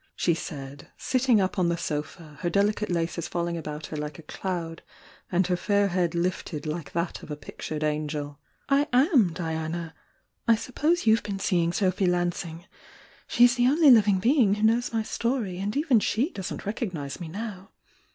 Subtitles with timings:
[0.15, 4.23] she said, sitting up on the sofa, her delicate laces falling about her like a
[4.23, 4.79] doud
[5.31, 9.93] and her fair head lifted like that of a pictured aneel— "I am Diana!
[10.47, 12.65] I suppose you ve been seeing SoDhy Lansing—
[13.27, 17.27] she's the only livmg bemg who knows my story and even she doesn't recognise me
[17.27, 17.69] now.